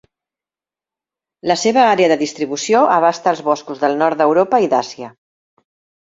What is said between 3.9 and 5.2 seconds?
nord d'Europa i d'Àsia.